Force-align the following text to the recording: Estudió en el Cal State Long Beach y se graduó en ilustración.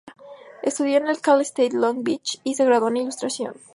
Estudió 0.63 0.97
en 0.97 1.07
el 1.07 1.21
Cal 1.21 1.41
State 1.41 1.75
Long 1.77 2.03
Beach 2.03 2.39
y 2.43 2.55
se 2.55 2.65
graduó 2.65 2.87
en 2.89 2.97
ilustración. 2.97 3.53